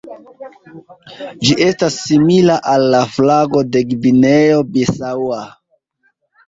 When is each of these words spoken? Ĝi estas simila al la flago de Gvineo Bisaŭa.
Ĝi 1.43 1.57
estas 1.67 1.99
simila 2.07 2.57
al 2.73 2.89
la 2.97 3.05
flago 3.19 3.65
de 3.77 3.87
Gvineo 3.93 4.69
Bisaŭa. 4.75 5.45